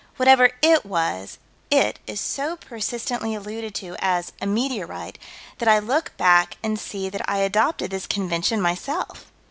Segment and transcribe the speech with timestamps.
[0.17, 1.37] Whatever "it" was,
[1.69, 5.19] "it" is so persistently alluded to as "a meteorite"
[5.59, 9.31] that I look back and see that I adopted this convention myself.